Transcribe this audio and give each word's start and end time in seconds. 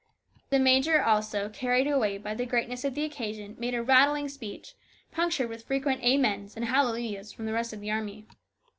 The 0.49 0.57
major, 0.57 1.03
also, 1.03 1.47
carried 1.47 1.85
away 1.85 2.17
by 2.17 2.33
the 2.33 2.47
greatness 2.47 2.83
of 2.83 2.95
the 2.95 3.03
occasion, 3.03 3.55
made 3.59 3.75
a 3.75 3.83
rattling 3.83 4.29
speech, 4.29 4.73
punctured 5.11 5.47
with 5.49 5.65
frequent 5.67 6.01
amens 6.03 6.55
and 6.57 6.65
hallelujahs 6.65 7.31
from 7.31 7.45
the 7.45 7.53
rest 7.53 7.71
of 7.71 7.81
the 7.81 7.91
army. 7.91 8.25